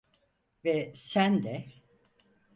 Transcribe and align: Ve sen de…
Ve 0.63 0.91
sen 0.95 1.43
de… 1.43 1.65